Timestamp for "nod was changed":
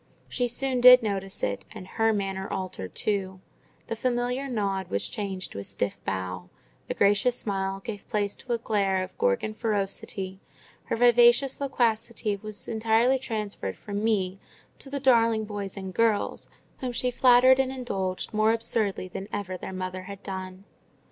4.47-5.51